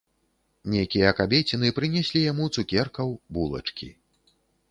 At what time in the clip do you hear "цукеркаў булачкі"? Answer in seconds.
2.55-3.93